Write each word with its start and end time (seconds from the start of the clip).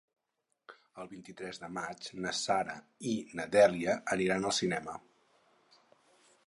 El 1.03 1.09
vint-i-tres 1.11 1.59
de 1.65 1.69
maig 1.75 2.09
na 2.25 2.31
Sara 2.39 2.79
i 3.13 3.15
na 3.41 3.47
Dèlia 3.59 3.99
aniran 4.17 4.51
al 4.53 4.59
cinema. 4.63 4.99